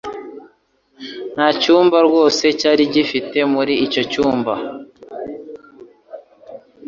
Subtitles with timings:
[1.33, 4.53] Nta cyumba rwose cyari gifite muri icyo cyumba.